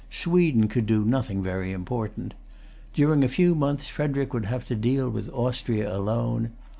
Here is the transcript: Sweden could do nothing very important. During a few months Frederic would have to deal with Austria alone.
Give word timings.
Sweden 0.09 0.67
could 0.67 0.87
do 0.87 1.05
nothing 1.05 1.43
very 1.43 1.71
important. 1.71 2.33
During 2.91 3.23
a 3.23 3.27
few 3.27 3.53
months 3.53 3.87
Frederic 3.87 4.33
would 4.33 4.45
have 4.45 4.65
to 4.69 4.75
deal 4.75 5.07
with 5.11 5.29
Austria 5.29 5.95
alone. 5.95 6.49